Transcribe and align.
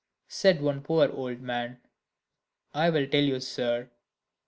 said 0.27 0.63
one 0.63 0.81
poor 0.81 1.07
old 1.11 1.41
man, 1.41 1.79
"I 2.73 2.89
will 2.89 3.05
tell 3.07 3.23
you, 3.23 3.39
sir. 3.39 3.91